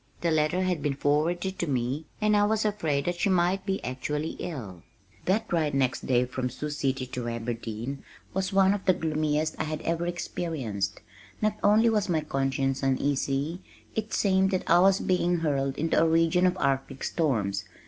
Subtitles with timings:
[0.21, 3.83] The letter had been forwarded to me and I was afraid that she might be
[3.83, 4.81] actually ill.
[5.25, 8.01] That ride next day from Sioux City to Aberdeen
[8.33, 11.01] was one of the gloomiest I had ever experienced.
[11.39, 13.61] Not only was my conscience uneasy,
[13.93, 17.65] it seemed that I was being hurled into a region of arctic storms.